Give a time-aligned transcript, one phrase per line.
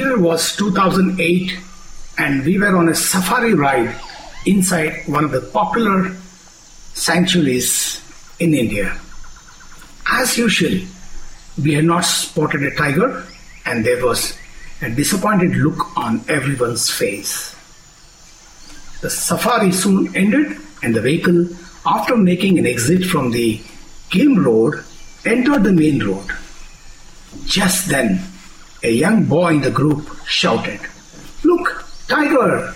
[0.00, 1.58] year was 2008
[2.18, 3.94] and we were on a safari ride
[4.46, 6.10] inside one of the popular
[6.94, 8.00] sanctuaries
[8.38, 8.98] in India.
[10.10, 10.80] As usual,
[11.62, 13.24] we had not spotted a tiger
[13.66, 14.36] and there was
[14.80, 17.54] a disappointed look on everyone's face.
[19.02, 21.46] The safari soon ended and the vehicle,
[21.84, 23.60] after making an exit from the
[24.08, 24.82] game road,
[25.26, 26.26] entered the main road.
[27.44, 28.29] Just then,
[28.82, 30.80] a young boy in the group shouted,
[31.44, 32.74] Look, tiger!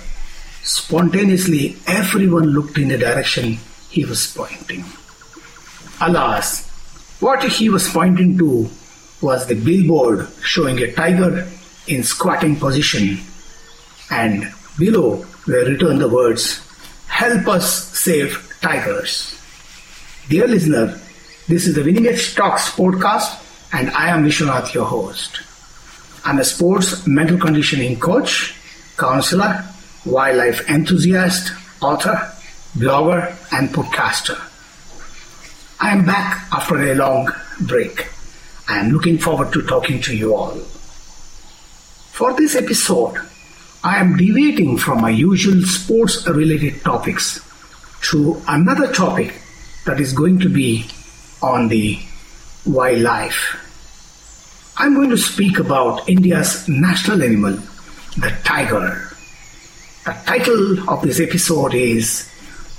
[0.62, 3.58] Spontaneously, everyone looked in the direction
[3.90, 4.84] he was pointing.
[6.00, 6.68] Alas,
[7.20, 8.68] what he was pointing to
[9.20, 11.46] was the billboard showing a tiger
[11.86, 13.18] in squatting position,
[14.10, 16.60] and below were written the words,
[17.06, 19.38] Help us save tigers.
[20.28, 20.98] Dear listener,
[21.46, 23.40] this is the Winning Edge Talks podcast,
[23.72, 25.42] and I am Vishwanath, your host.
[26.24, 28.54] I'm a sports mental conditioning coach,
[28.96, 29.62] counselor,
[30.06, 32.32] wildlife enthusiast, author,
[32.74, 34.40] blogger, and podcaster.
[35.80, 37.28] I am back after a long
[37.60, 38.08] break.
[38.66, 40.54] I am looking forward to talking to you all.
[42.12, 43.20] For this episode,
[43.82, 47.38] I am deviating from my usual sports related topics
[48.10, 49.42] to another topic
[49.84, 50.86] that is going to be
[51.42, 51.98] on the
[52.64, 53.60] wildlife.
[54.76, 57.52] I'm going to speak about India's national animal,
[58.18, 59.08] the tiger.
[60.04, 62.28] The title of this episode is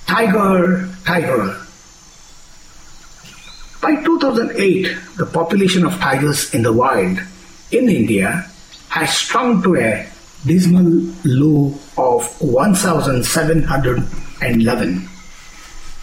[0.06, 1.58] Tiger, Tiger.
[3.82, 7.18] By 2008, the population of tigers in the wild
[7.72, 8.46] in India
[8.90, 10.06] has shrunk to a
[10.46, 15.08] dismal low of 1,711.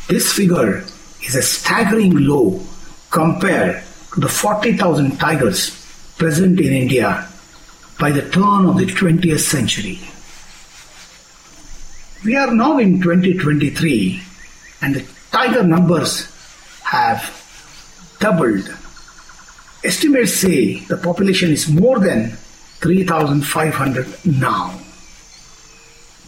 [0.09, 0.85] This figure
[1.23, 2.63] is a staggering low
[3.11, 3.85] compared
[4.15, 5.82] to the 40,000 tigers
[6.17, 7.29] present in India
[7.99, 10.01] by the turn of the 20th century.
[12.25, 14.23] We are now in 2023
[14.83, 16.29] and the tiger numbers
[16.85, 17.23] have
[18.21, 18.69] doubled.
[19.85, 22.31] Estimates say the population is more than
[22.81, 24.71] 3,500 now.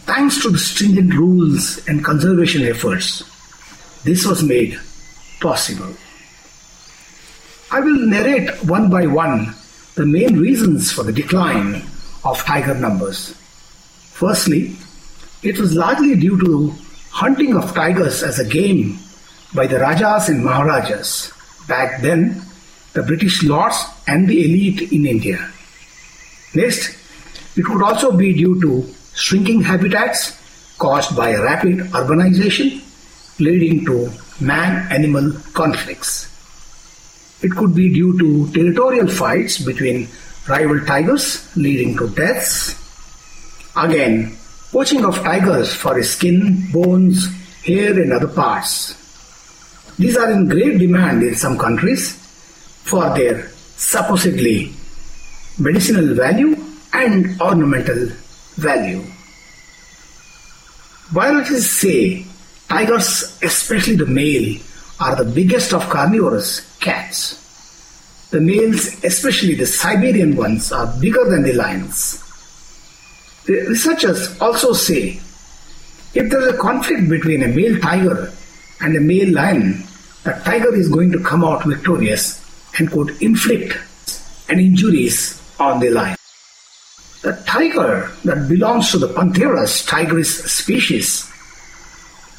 [0.07, 3.23] Thanks to the stringent rules and conservation efforts,
[4.05, 4.79] this was made
[5.41, 5.95] possible.
[7.71, 9.55] I will narrate one by one
[9.95, 11.83] the main reasons for the decline
[12.25, 13.35] of tiger numbers.
[14.13, 14.77] Firstly,
[15.43, 16.75] it was largely due to
[17.11, 18.99] hunting of tigers as a game
[19.55, 21.33] by the Rajas and Maharajas.
[21.69, 22.43] Back then,
[22.93, 25.51] the British lords and the elite in India.
[26.55, 26.97] Next,
[27.57, 30.37] it would also be due to shrinking habitats
[30.79, 32.83] caused by rapid urbanization
[33.39, 36.34] leading to man-animal conflicts.
[37.45, 40.09] It could be due to territorial fights between
[40.49, 42.73] rival tigers leading to deaths.
[43.77, 44.35] Again,
[44.73, 47.29] poaching of tigers for skin, bones,
[47.63, 48.97] hair and other parts.
[49.99, 52.15] These are in great demand in some countries
[52.89, 54.73] for their supposedly
[55.59, 56.57] medicinal value
[56.95, 58.09] and ornamental
[58.57, 59.05] value.
[61.13, 62.25] Biologists say
[62.71, 64.59] tigers, especially the male,
[65.01, 67.41] are the biggest of carnivorous cats.
[68.31, 72.21] The males, especially the Siberian ones, are bigger than the lions.
[73.47, 75.21] The researchers also say
[76.15, 78.33] if there is a conflict between a male tiger
[78.81, 79.85] and a male lion,
[80.23, 82.41] the tiger is going to come out victorious
[82.79, 83.77] and could inflict
[84.49, 86.17] an injuries on the lion.
[87.23, 91.31] The tiger that belongs to the Pantheras tigris species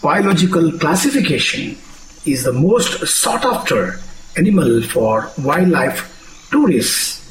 [0.02, 1.76] biological classification
[2.26, 4.00] is the most sought after
[4.38, 6.12] animal for wildlife
[6.52, 7.22] tourists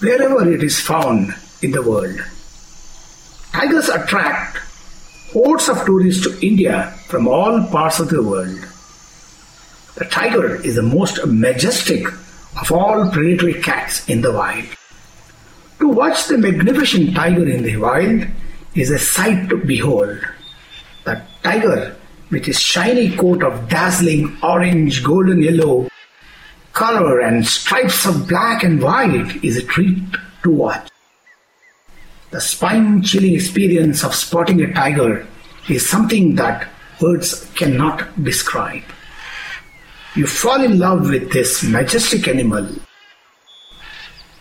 [0.00, 2.18] wherever it is found in the world.
[3.52, 4.58] Tigers attract
[5.32, 8.58] hordes of tourists to India from all parts of the world.
[9.96, 12.06] The tiger is the most majestic
[12.60, 14.66] of all predatory cats in the wild.
[15.80, 18.26] To watch the magnificent tiger in the wild
[18.74, 20.18] is a sight to behold.
[21.04, 21.96] The tiger,
[22.34, 25.88] with his shiny coat of dazzling orange, golden yellow
[26.72, 30.02] color and stripes of black and white, is a treat
[30.42, 30.90] to watch.
[32.32, 35.24] The spine chilling experience of spotting a tiger
[35.68, 36.68] is something that
[37.00, 38.82] words cannot describe.
[40.16, 42.68] You fall in love with this majestic animal.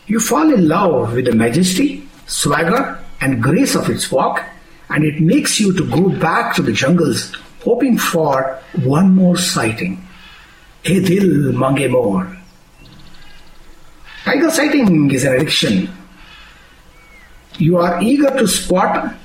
[0.07, 4.43] You fall in love with the majesty, swagger, and grace of its walk,
[4.89, 7.31] and it makes you to go back to the jungles
[7.63, 10.05] hoping for one more sighting.
[10.83, 11.53] Hey dil.
[14.25, 15.89] Tiger sighting is an addiction
[17.57, 19.15] You are eager to spot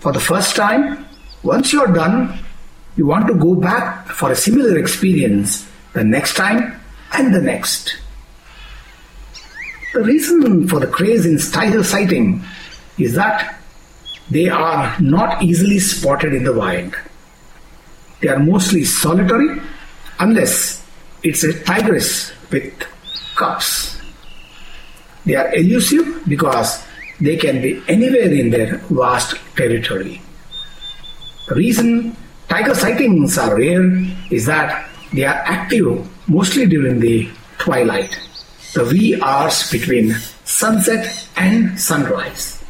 [0.00, 1.06] for the first time.
[1.42, 2.38] Once you're done,
[2.96, 6.80] you want to go back for a similar experience the next time
[7.12, 7.96] and the next.
[9.94, 12.42] The reason for the craze in tiger sighting
[12.98, 13.58] is that
[14.30, 16.94] they are not easily spotted in the wild.
[18.24, 19.60] They are mostly solitary
[20.18, 20.82] unless
[21.22, 22.72] it's a tigress with
[23.36, 24.00] cubs.
[25.26, 26.82] They are elusive because
[27.20, 30.22] they can be anywhere in their vast territory.
[31.48, 32.16] The reason
[32.48, 33.92] tiger sightings are rare
[34.30, 37.28] is that they are active mostly during the
[37.58, 38.18] twilight
[38.72, 42.64] the wee hours between sunset and sunrise.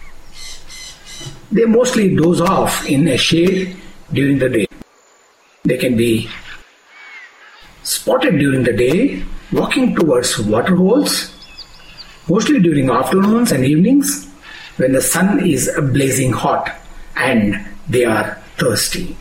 [1.53, 3.77] They mostly doze off in a shade
[4.13, 4.74] during the day.
[5.65, 6.29] They can be
[7.83, 11.33] spotted during the day walking towards waterholes,
[12.29, 14.29] mostly during afternoons and evenings
[14.77, 16.71] when the sun is blazing hot
[17.17, 19.17] and they are thirsty.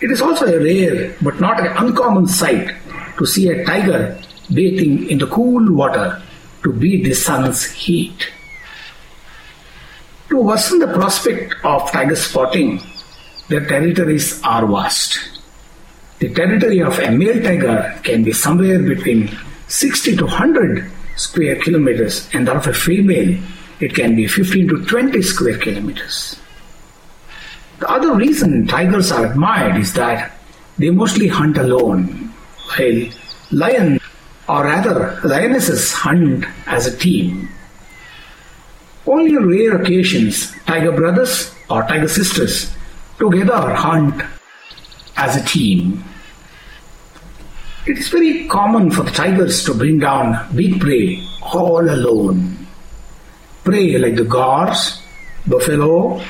[0.00, 2.74] It is also a rare but not an uncommon sight
[3.18, 4.18] to see a tiger
[4.54, 6.22] bathing in the cool water
[6.62, 8.30] to beat the sun's heat.
[10.30, 12.80] To worsen the prospect of tiger spotting,
[13.50, 15.18] their territories are vast.
[16.20, 19.36] The territory of a male tiger can be somewhere between
[19.66, 23.36] 60 to 100 square kilometers, and that of a female,
[23.80, 26.38] it can be 15 to 20 square kilometers.
[27.80, 30.32] The other reason tigers are admired is that
[30.78, 32.32] they mostly hunt alone,
[32.76, 33.08] while
[33.50, 34.00] lions
[34.48, 37.48] or rather, lionesses hunt as a team.
[39.06, 42.74] Only on rare occasions, tiger brothers or tiger sisters
[43.20, 44.22] together hunt
[45.16, 46.02] as a team.
[47.86, 52.66] It is very common for the tigers to bring down big prey all alone.
[53.62, 55.02] Prey like the gaurs,
[55.46, 56.22] buffalo,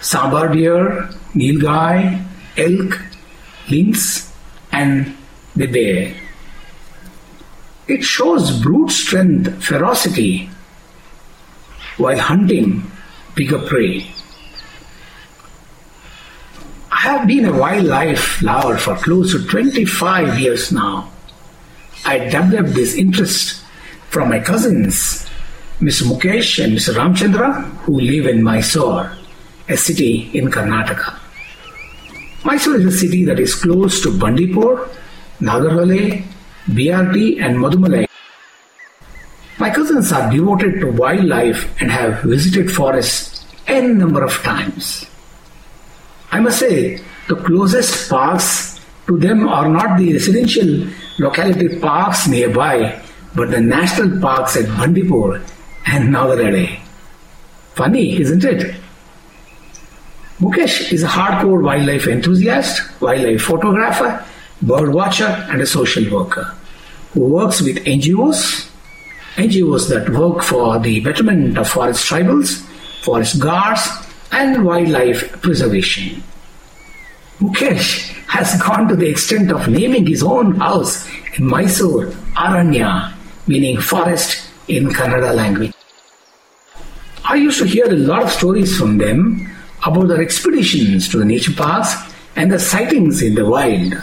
[0.00, 2.24] sambar deer, nilgai,
[2.56, 3.00] elk,
[3.70, 4.32] lynx,
[4.72, 5.14] and
[5.54, 6.14] the bear.
[7.86, 10.48] It shows brute strength, ferocity,
[11.98, 12.90] while hunting
[13.34, 14.10] bigger prey.
[16.94, 21.10] I have been a wildlife lover for close to 25 years now.
[22.04, 23.64] I developed this interest
[24.10, 25.26] from my cousins,
[25.80, 26.04] Mr.
[26.06, 26.94] Mukesh and Mr.
[26.94, 29.10] Ramchandra, who live in Mysore,
[29.68, 31.18] a city in Karnataka.
[32.44, 34.88] Mysore is a city that is close to Bandipur,
[35.40, 36.22] Nagarhole,
[36.68, 38.06] BRT and Mudumalai.
[39.58, 45.06] My cousins are devoted to wildlife and have visited forests n number of times.
[46.34, 46.98] I must say,
[47.28, 50.88] the closest parks to them are not the residential
[51.20, 53.00] locality parks nearby,
[53.36, 55.40] but the national parks at Bandipur
[55.86, 56.76] and Nagarhole.
[57.76, 58.74] Funny, isn't it?
[60.40, 64.24] Mukesh is a hardcore wildlife enthusiast, wildlife photographer,
[64.60, 66.52] bird watcher, and a social worker
[67.12, 68.68] who works with NGOs,
[69.36, 72.60] NGOs that work for the betterment of forest tribals,
[73.04, 74.03] forest guards,
[74.34, 76.22] and wildlife preservation.
[77.38, 83.12] Mukesh has gone to the extent of naming his own house in Mysore Aranya,
[83.46, 85.72] meaning forest in Kannada language.
[87.24, 89.48] I used to hear a lot of stories from them
[89.86, 91.94] about their expeditions to the nature parks
[92.34, 93.94] and the sightings in the wild.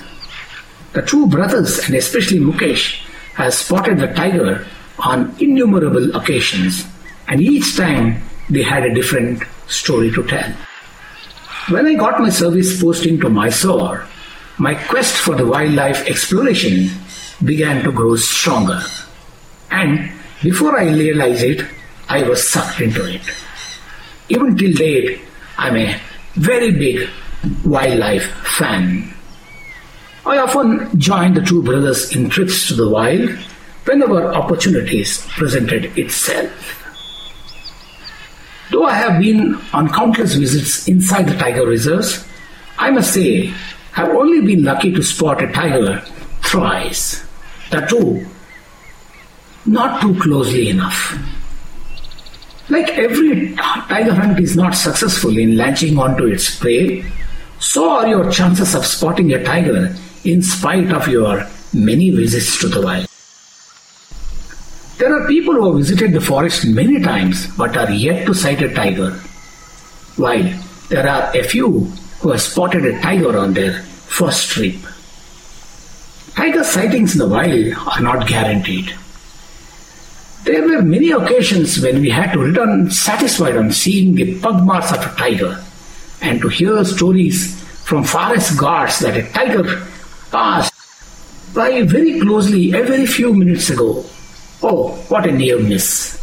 [0.93, 3.03] The two brothers, and especially Mukesh,
[3.35, 4.65] has spotted the tiger
[4.99, 6.85] on innumerable occasions,
[7.27, 10.51] and each time they had a different story to tell.
[11.69, 14.05] When I got my service posting to Mysore,
[14.57, 16.89] my quest for the wildlife exploration
[17.43, 18.81] began to grow stronger.
[19.71, 20.11] And
[20.43, 21.65] before I realized it,
[22.09, 23.21] I was sucked into it.
[24.29, 25.21] Even till date,
[25.57, 25.99] I'm a
[26.33, 27.09] very big
[27.65, 29.13] wildlife fan.
[30.25, 33.29] I often joined the two brothers in trips to the wild
[33.85, 36.80] whenever opportunities presented itself.
[38.71, 42.25] Though I have been on countless visits inside the tiger reserves,
[42.77, 43.53] I must say
[43.97, 45.99] I've only been lucky to spot a tiger
[46.41, 47.23] thrice.
[47.71, 48.25] That too,
[49.65, 51.17] not too closely enough.
[52.69, 57.03] Like every tiger hunt is not successful in latching onto its prey,
[57.59, 62.69] so are your chances of spotting a tiger in spite of your many visits to
[62.69, 63.10] the wild.
[65.01, 68.61] There are people who have visited the forest many times but are yet to sight
[68.61, 69.09] a tiger,
[70.15, 70.43] while
[70.89, 71.85] there are a few
[72.19, 74.75] who have spotted a tiger on their first trip.
[76.35, 78.93] Tiger sightings in the wild are not guaranteed.
[80.43, 84.91] There were many occasions when we had to return satisfied on seeing the pug marks
[84.91, 85.63] of a tiger
[86.21, 89.83] and to hear stories from forest guards that a tiger
[90.29, 90.71] passed
[91.55, 94.05] by very closely a very few minutes ago.
[94.63, 96.17] Oh, what a near miss.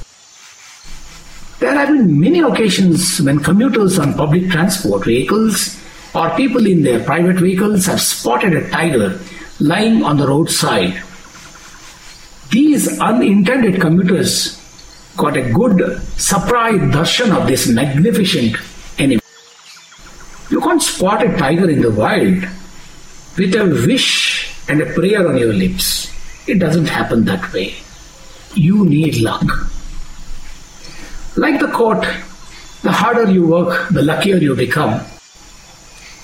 [1.58, 5.76] There have been many occasions when commuters on public transport vehicles
[6.14, 9.18] or people in their private vehicles have spotted a tiger
[9.60, 11.02] lying on the roadside
[12.50, 14.56] these unintended commuters
[15.16, 18.56] got a good surprise darshan of this magnificent
[18.98, 19.22] animal.
[20.48, 22.46] You can't spot a tiger in the wild
[23.36, 26.10] with a wish and a prayer on your lips.
[26.46, 27.74] It doesn't happen that way.
[28.54, 29.44] You need luck.
[31.36, 32.04] Like the quote,
[32.82, 35.00] the harder you work, the luckier you become.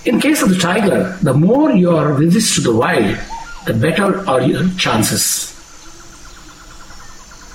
[0.05, 3.17] In case of the tiger, the more your visits to the wild,
[3.67, 5.53] the better are your chances.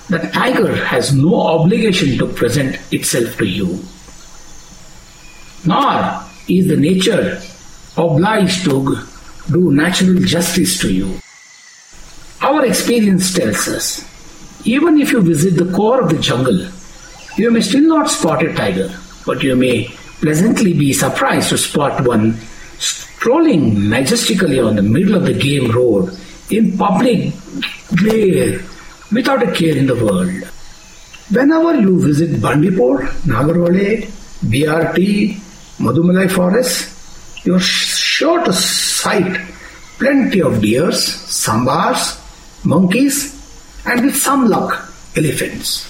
[0.09, 3.79] The tiger has no obligation to present itself to you,
[5.65, 7.39] nor is the nature
[7.95, 8.97] obliged to
[9.51, 11.19] do natural justice to you.
[12.41, 14.08] Our experience tells us
[14.65, 16.67] even if you visit the core of the jungle,
[17.37, 18.89] you may still not spot a tiger,
[19.25, 19.85] but you may
[20.21, 22.37] pleasantly be surprised to spot one
[22.77, 26.17] strolling majestically on the middle of the game road
[26.49, 27.33] in public
[27.95, 28.59] glare
[29.11, 30.43] without a care in the world.
[31.31, 34.07] Whenever you visit Bandipur, Nagarhole,
[34.51, 35.35] BRT,
[35.77, 39.39] Mudumalai forest, you are sure to sight
[39.97, 42.19] plenty of deers, sambars,
[42.65, 43.38] monkeys,
[43.85, 45.87] and with some luck, elephants.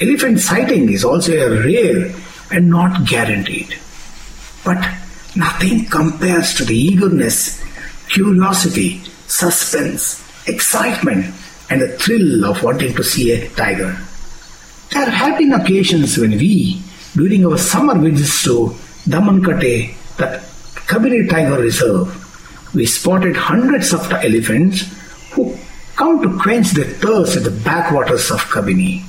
[0.00, 2.14] Elephant sighting is also a rare
[2.50, 3.78] and not guaranteed.
[4.64, 4.78] But
[5.36, 7.62] nothing compares to the eagerness,
[8.08, 11.34] curiosity, suspense, excitement
[11.70, 13.96] and the thrill of wanting to see a tiger.
[14.90, 16.82] There have been occasions when we,
[17.14, 18.74] during our summer visits to
[19.08, 20.42] Damankate, the
[20.86, 24.84] Kabini Tiger Reserve, we spotted hundreds of elephants
[25.32, 25.56] who
[25.96, 29.02] come to quench their thirst at the backwaters of Kabini.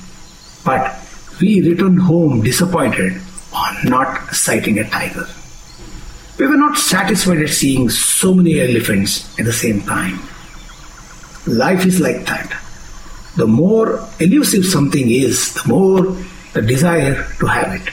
[0.64, 0.94] But
[1.40, 3.20] we returned home disappointed
[3.52, 5.26] on not sighting a tiger.
[6.38, 10.20] We were not satisfied at seeing so many elephants at the same time.
[11.46, 12.60] Life is like that.
[13.36, 16.16] The more elusive something is, the more
[16.52, 17.92] the desire to have it.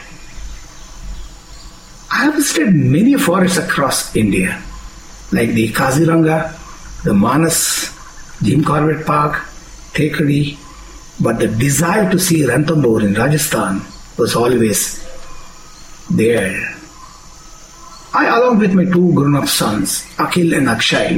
[2.12, 4.62] I have visited many forests across India,
[5.32, 6.54] like the Kaziranga,
[7.04, 7.93] the Manas,
[8.44, 9.36] Jim Corbett Park,
[9.94, 10.58] Thekri,
[11.22, 13.82] but the desire to see Ranthambore in Rajasthan
[14.18, 15.02] was always
[16.12, 16.76] there.
[18.14, 21.18] I, along with my two grown-up sons, Akhil and Akshay,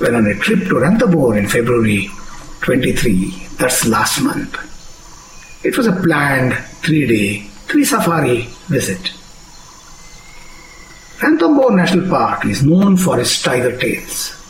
[0.00, 2.08] went on a trip to Ranthambore in February
[2.62, 4.56] 23, that's last month.
[5.64, 9.12] It was a planned three day, three safari visit.
[11.20, 14.41] Ranthambore National Park is known for its tiger tales.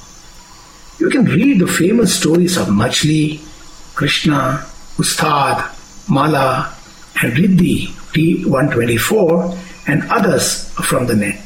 [1.02, 3.40] You can read the famous stories of Machli,
[3.96, 4.64] Krishna,
[5.02, 5.68] Ustad,
[6.08, 6.72] Mala,
[7.20, 11.42] and Riddhi T124 and others from the net.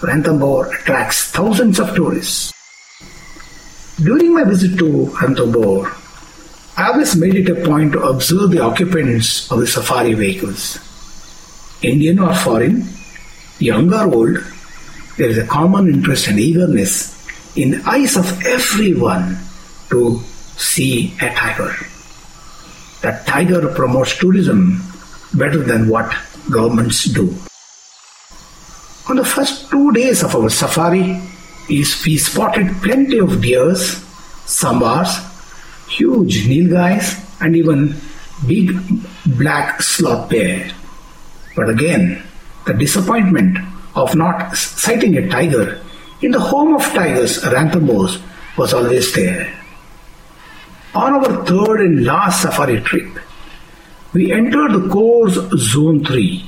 [0.00, 2.50] Ranthambore attracts thousands of tourists.
[4.02, 5.92] During my visit to Ranthambore,
[6.78, 10.78] I always made it a point to observe the occupants of the safari vehicles.
[11.82, 12.88] Indian or foreign,
[13.58, 14.38] young or old,
[15.18, 17.19] there is a common interest and eagerness
[17.56, 19.38] in the eyes of everyone
[19.90, 20.20] to
[20.56, 21.74] see a tiger.
[23.02, 24.82] That tiger promotes tourism
[25.34, 26.14] better than what
[26.50, 27.34] governments do.
[29.08, 31.20] On the first two days of our safari,
[31.68, 33.98] we spotted plenty of deers,
[34.46, 35.10] sambars,
[35.88, 37.96] huge nilgais, and even
[38.46, 38.70] big
[39.38, 40.70] black sloth bear.
[41.56, 42.22] But again,
[42.66, 43.58] the disappointment
[43.94, 45.80] of not sighting a tiger
[46.22, 48.20] in the home of tigers, Ranthambore,
[48.56, 49.56] was always there.
[50.94, 53.18] On our third and last safari trip,
[54.12, 56.44] we entered the course zone 3.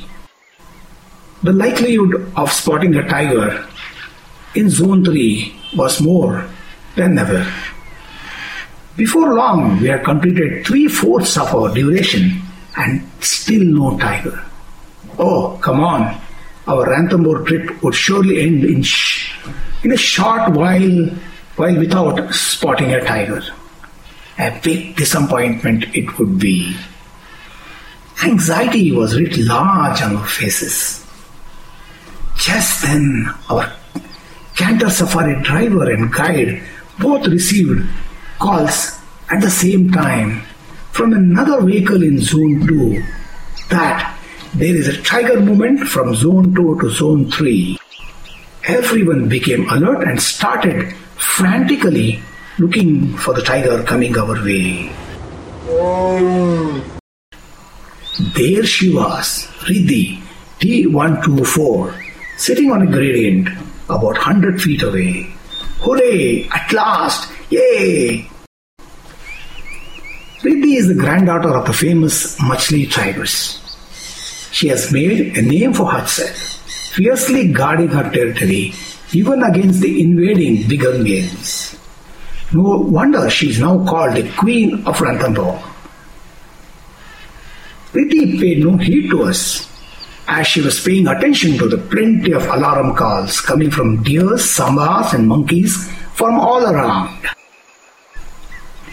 [1.43, 3.67] The likelihood of spotting a tiger
[4.55, 6.49] in zone 3 was more
[6.97, 7.47] than ever.
[8.97, 12.43] Before long, we had completed three fourths of our duration
[12.77, 14.45] and still no tiger.
[15.19, 16.21] Oh, come on.
[16.67, 19.33] Our Ranthambore trip would surely end in, sh-
[19.83, 21.07] in a short while,
[21.57, 23.43] while without spotting a tiger.
[24.39, 26.77] A big disappointment it would be.
[28.25, 31.05] Anxiety was writ large on our faces.
[32.37, 33.73] Just then, our
[34.55, 36.63] Canter Safari driver and guide
[36.99, 37.89] both received
[38.39, 38.99] calls
[39.31, 40.43] at the same time
[40.93, 43.03] from another vehicle in Zone 2
[43.71, 44.12] that
[44.55, 47.79] there is a tiger movement from Zone 2 to Zone 3.
[48.69, 52.21] Everyone became alert and started frantically
[52.59, 54.93] looking for the tiger coming our way.
[58.35, 60.21] There she was, Riddhi,
[60.61, 63.49] T124, sitting on a gradient
[63.87, 65.33] about 100 feet away.
[65.81, 66.47] Hooray!
[66.53, 67.33] At last!
[67.49, 68.29] Yay!
[70.43, 73.62] Riddhi is the granddaughter of the famous Machli tigress.
[74.53, 76.37] She has made a name for herself,
[76.95, 78.73] fiercely guarding her territory
[79.15, 81.77] even against the invading bigger males.
[82.53, 85.61] No wonder she is now called the Queen of Ranthambore.
[87.93, 89.69] Riddhi paid no heed to us
[90.29, 95.13] as she was paying attention to the plenty of alarm calls coming from deers, sambars,
[95.13, 97.27] and monkeys from all around.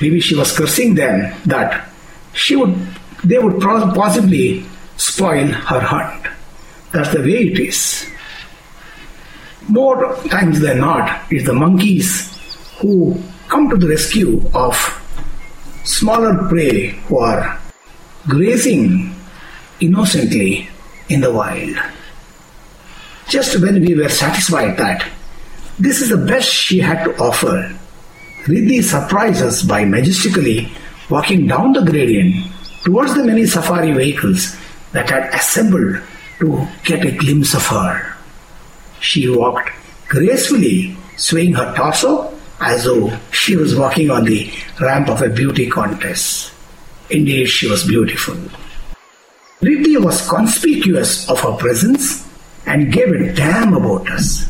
[0.01, 1.89] Maybe she was cursing them that
[2.33, 2.75] she would
[3.23, 4.65] they would possibly
[4.99, 6.27] spoil her hunt.
[6.91, 8.05] That's the way it is.
[9.67, 12.35] More times than not, it's the monkeys
[12.79, 14.75] who come to the rescue of
[15.85, 17.59] smaller prey who are
[18.27, 19.15] grazing
[19.79, 20.69] innocently
[21.07, 21.77] in the wild.
[23.29, 25.07] Just when we were satisfied that
[25.79, 27.71] this is the best she had to offer,
[28.45, 30.71] Riddhi surprised us by majestically
[31.09, 32.51] walking down the gradient
[32.83, 34.57] towards the many safari vehicles
[34.91, 36.01] that had assembled
[36.39, 38.15] to get a glimpse of her.
[38.99, 39.69] She walked
[40.07, 45.69] gracefully, swaying her torso as though she was walking on the ramp of a beauty
[45.69, 46.51] contest.
[47.09, 48.35] Indeed, she was beautiful.
[49.61, 52.25] Riddhi was conspicuous of her presence
[52.65, 54.47] and gave a damn about us.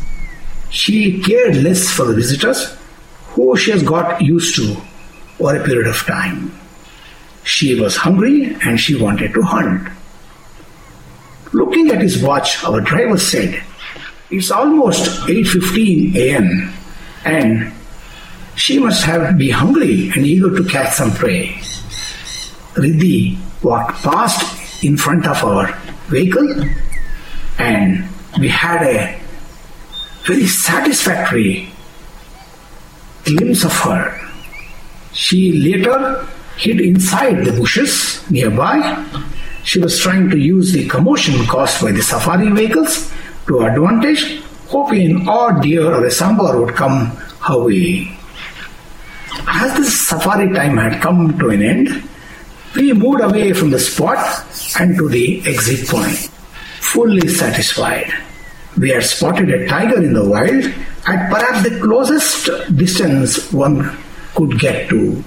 [0.69, 2.75] She cared less for the visitors
[3.29, 4.77] who she has got used to
[5.39, 6.51] over a period of time.
[7.43, 9.89] She was hungry and she wanted to hunt.
[11.51, 13.63] Looking at his watch, our driver said,
[14.29, 16.73] It's almost 8.15 a.m.
[17.25, 17.73] and
[18.55, 21.55] she must have be hungry and eager to catch some prey.
[22.75, 25.73] Riddhi walked past in front of our
[26.07, 26.65] vehicle
[27.57, 28.07] and
[28.39, 29.19] we had a
[30.25, 31.69] very satisfactory
[33.25, 34.19] glimpse of her.
[35.13, 38.77] She later hid inside the bushes nearby.
[39.63, 43.11] She was trying to use the commotion caused by the safari vehicles
[43.47, 47.07] to advantage, hoping an odd deer or a sambar would come
[47.47, 48.15] her way.
[49.47, 52.09] As the safari time had come to an end,
[52.75, 54.45] we moved away from the spot
[54.79, 56.17] and to the exit point,
[56.79, 58.11] fully satisfied.
[58.77, 60.65] We had spotted a tiger in the wild
[61.07, 63.97] at perhaps the closest distance one
[64.35, 65.23] could get to.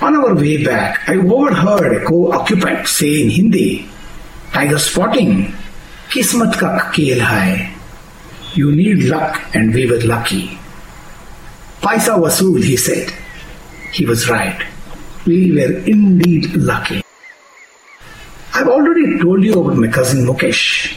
[0.00, 3.86] On our way back, I overheard a co-occupant say in Hindi,
[4.52, 5.52] Tiger spotting,
[6.08, 7.70] Kismat ka khel hai.
[8.54, 10.58] You need luck and we were lucky.
[11.82, 13.12] Paisa Wasool, he said.
[13.92, 14.58] He was right.
[15.26, 17.02] We were indeed lucky.
[18.54, 20.96] I've already told you about my cousin Mukesh.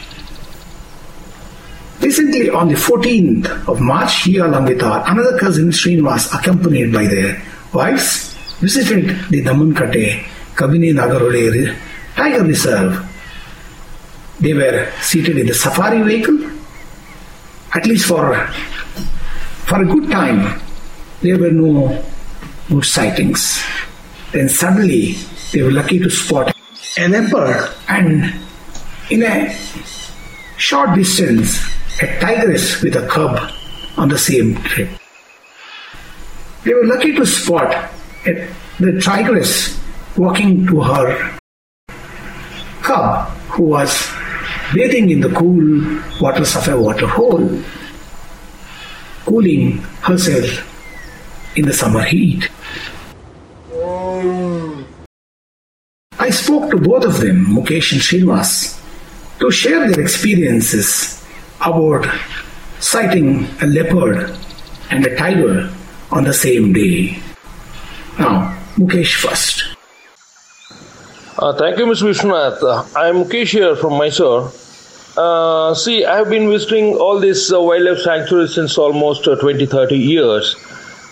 [2.01, 7.05] Recently, on the 14th of March, he along with our another cousin Srinivas, accompanied by
[7.05, 8.32] their wives,
[8.63, 10.23] visited the Damankatte
[10.55, 11.75] Kabini Nagarhole
[12.15, 12.93] Tiger Reserve.
[14.39, 16.49] They were seated in the safari vehicle,
[17.75, 18.47] at least for,
[19.67, 20.61] for a good time.
[21.21, 22.03] There were no
[22.69, 23.61] good sightings.
[24.31, 25.15] Then suddenly,
[25.51, 26.55] they were lucky to spot
[26.97, 28.33] a leopard and
[29.11, 29.53] in a
[30.57, 31.59] short distance,
[32.01, 33.51] a tigress with a cub
[33.97, 34.89] on the same trip.
[36.63, 37.91] They were lucky to spot
[38.23, 39.79] the tigress
[40.17, 41.37] walking to her
[42.81, 44.11] cub who was
[44.73, 47.61] bathing in the cool waters of a waterhole,
[49.25, 50.47] cooling herself
[51.55, 52.49] in the summer heat.
[56.19, 58.79] I spoke to both of them, Mukesh and Srinivas,
[59.39, 61.23] to share their experiences
[61.61, 62.07] about
[62.79, 64.35] sighting a leopard
[64.89, 65.69] and a tiger
[66.11, 67.22] on the same day.
[68.19, 69.63] Now, Mukesh first.
[71.39, 72.09] Uh, thank you, Mr.
[72.09, 72.61] Vishwanath.
[72.61, 74.51] Uh, I am Mukesh here from Mysore.
[75.17, 79.65] Uh, see, I have been visiting all these uh, wildlife sanctuaries since almost uh, 20
[79.65, 80.55] 30 years.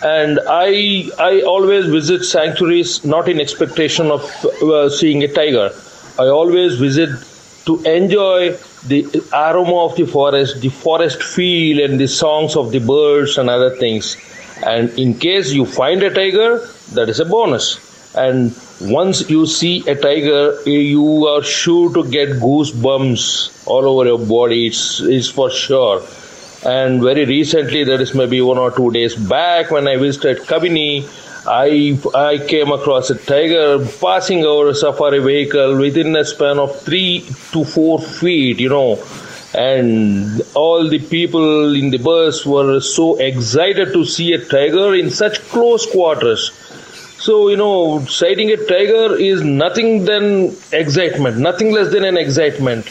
[0.03, 4.23] And I, I always visit sanctuaries not in expectation of
[4.63, 5.71] uh, seeing a tiger.
[6.19, 7.09] I always visit
[7.65, 12.79] to enjoy the aroma of the forest, the forest feel, and the songs of the
[12.79, 14.17] birds and other things.
[14.65, 17.79] And in case you find a tiger, that is a bonus.
[18.15, 24.19] and once you see a tiger, you are sure to get goosebumps all over your
[24.19, 24.67] body.
[24.67, 26.01] It's, it's for sure.
[26.65, 31.07] And very recently, that is maybe one or two days back, when I visited Kabini,
[31.47, 36.79] I I came across a tiger passing over a safari vehicle within a span of
[36.81, 39.03] three to four feet, you know,
[39.55, 45.09] and all the people in the bus were so excited to see a tiger in
[45.09, 46.51] such close quarters.
[47.21, 52.87] So, you know, sighting a tiger is nothing than excitement, nothing less than an excitement.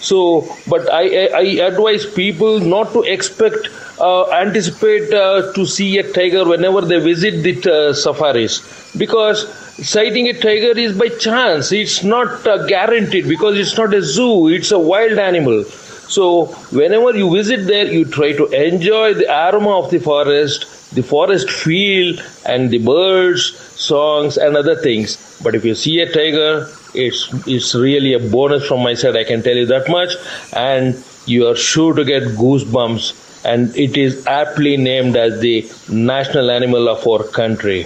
[0.00, 6.12] So, but I, I, advise people not to expect, uh, anticipate uh, to see a
[6.12, 8.62] tiger whenever they visit the uh, safaris
[8.96, 9.48] because
[9.84, 11.72] sighting a tiger is by chance.
[11.72, 15.64] It's not uh, guaranteed because it's not a zoo, it's a wild animal.
[15.64, 21.02] So, whenever you visit there, you try to enjoy the aroma of the forest, the
[21.02, 25.16] forest feel, and the birds, songs, and other things.
[25.42, 29.16] But if you see a tiger, it's it's really a bonus from my side.
[29.16, 30.10] I can tell you that much,
[30.52, 33.20] and you are sure to get goosebumps.
[33.46, 37.82] And it is aptly named as the national animal of our country.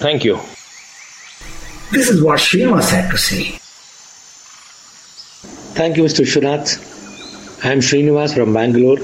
[0.00, 0.40] Thank you.
[1.92, 3.60] This is what Srinivas had to say.
[5.74, 6.24] Thank you, Mr.
[6.24, 7.64] Vishwanath.
[7.64, 8.98] I am Srinivas from Bangalore.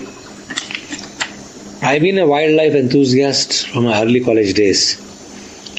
[1.89, 4.81] I've been a wildlife enthusiast from my early college days.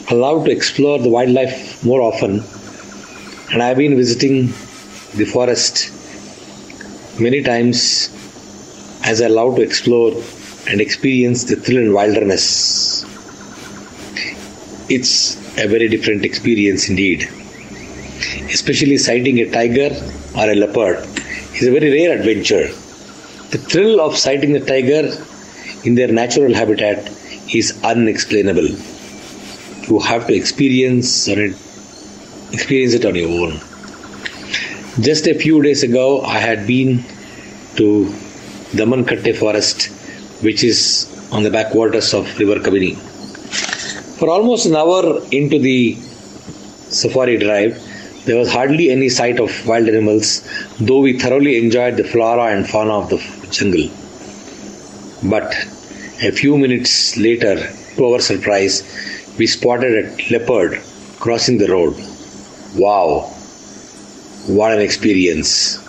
[0.09, 2.45] Allowed to explore the wildlife more often,
[3.51, 4.45] and I've been visiting
[5.15, 5.91] the forest
[7.19, 8.07] many times
[9.03, 10.13] as I allowed to explore
[10.69, 13.03] and experience the thrill and wilderness.
[14.87, 17.29] It's a very different experience indeed.
[18.57, 19.89] Especially sighting a tiger
[20.37, 21.05] or a leopard
[21.55, 22.67] is a very rare adventure.
[23.51, 25.11] The thrill of sighting the tiger
[25.83, 27.09] in their natural habitat
[27.53, 28.67] is unexplainable.
[29.87, 31.51] You have to experience on it,
[32.51, 33.59] experience it on your own.
[34.99, 37.03] Just a few days ago, I had been
[37.75, 38.05] to
[38.71, 39.85] Damankatte forest,
[40.41, 42.95] which is on the backwaters of River Kabini.
[44.17, 45.95] For almost an hour into the
[46.89, 47.81] safari drive,
[48.25, 50.41] there was hardly any sight of wild animals,
[50.79, 53.89] though we thoroughly enjoyed the flora and fauna of the jungle.
[55.23, 55.51] But
[56.21, 57.55] a few minutes later,
[57.95, 58.83] to our surprise,
[59.39, 60.79] we spotted a leopard
[61.19, 61.95] crossing the road.
[62.75, 63.21] Wow!
[64.45, 65.79] What an experience!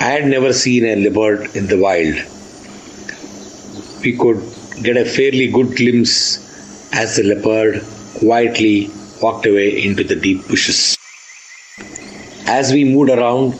[0.00, 2.16] I had never seen a leopard in the wild.
[4.02, 4.42] We could
[4.82, 6.38] get a fairly good glimpse
[6.92, 7.82] as the leopard
[8.18, 8.90] quietly
[9.22, 10.94] walked away into the deep bushes.
[12.46, 13.58] As we moved around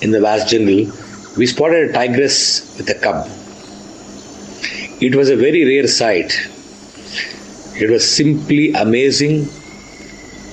[0.00, 0.90] in the vast jungle,
[1.36, 3.28] we spotted a tigress with a cub.
[4.98, 6.32] It was a very rare sight.
[7.78, 9.46] It was simply amazing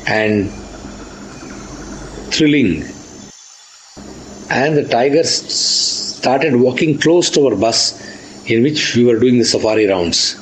[0.06, 0.52] and
[2.30, 2.84] thrilling.
[4.50, 8.02] And the tiger started walking close to our bus
[8.52, 10.36] in which we were doing the safari rounds.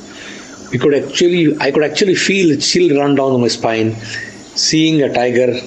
[0.72, 3.94] We could actually, I could actually feel a chill run down my spine
[4.56, 5.60] seeing a tiger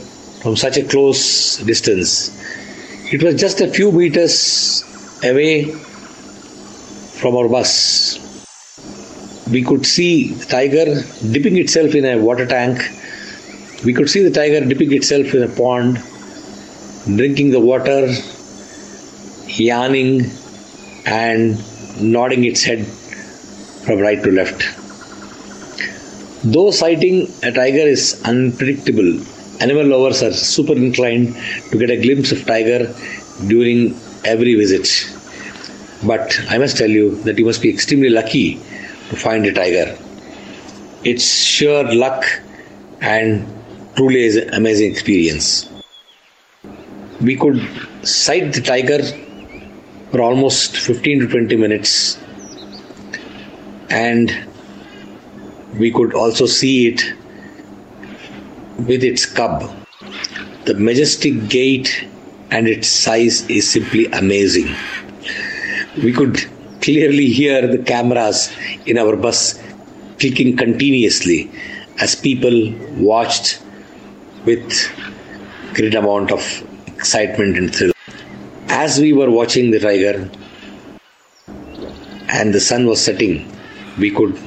[0.43, 2.35] from such a close distance.
[3.13, 4.83] It was just a few meters
[5.23, 5.71] away
[7.21, 8.24] from our bus.
[9.51, 12.79] We could see tiger dipping itself in a water tank.
[13.85, 16.03] We could see the tiger dipping itself in a pond,
[17.05, 18.09] drinking the water,
[19.47, 20.31] yawning,
[21.05, 21.59] and
[22.01, 22.87] nodding its head
[23.85, 24.65] from right to left.
[26.45, 29.21] Though sighting a tiger is unpredictable
[29.61, 31.37] Animal lovers are super inclined
[31.71, 32.93] to get a glimpse of tiger
[33.47, 34.89] during every visit.
[36.05, 38.61] But I must tell you that you must be extremely lucky
[39.11, 39.97] to find a tiger.
[41.05, 42.25] It's sheer luck
[43.01, 43.47] and
[43.97, 45.71] truly is an amazing experience.
[47.21, 47.61] We could
[48.03, 49.03] sight the tiger
[50.11, 52.19] for almost 15 to 20 minutes
[53.91, 54.47] and
[55.79, 57.03] we could also see it
[58.87, 59.71] with its cub.
[60.65, 62.07] The majestic gait
[62.51, 64.75] and its size is simply amazing.
[66.03, 66.49] We could
[66.85, 68.39] clearly hear the cameras
[68.87, 69.39] in our bus
[70.21, 71.51] clicking continuously
[72.05, 72.57] as people
[73.11, 73.63] watched
[74.45, 74.67] with
[75.77, 76.43] great amount of
[76.87, 77.93] excitement and thrill.
[78.69, 80.31] As we were watching the tiger
[82.29, 83.35] and the sun was setting,
[83.99, 84.39] we could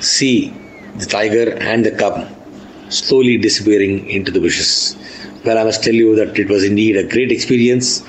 [0.00, 0.50] see
[0.96, 2.28] the tiger and the cub
[2.88, 4.96] slowly disappearing into the bushes.
[5.44, 8.02] Well, I must tell you that it was indeed a great experience.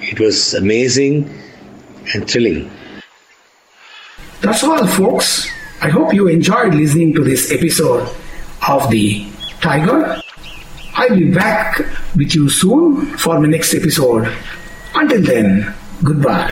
[0.00, 1.14] It was amazing
[2.14, 2.70] and thrilling.
[4.40, 5.48] That's all, folks.
[5.82, 8.08] I hope you enjoyed listening to this episode
[8.68, 9.26] of the
[9.60, 10.20] tiger.
[10.94, 11.78] I'll be back
[12.16, 14.32] with you soon for my next episode.
[14.94, 16.50] Until then, goodbye.